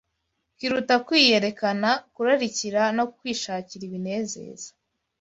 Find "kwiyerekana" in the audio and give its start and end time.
1.05-1.89